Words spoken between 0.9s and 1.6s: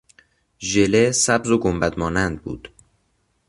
سبز و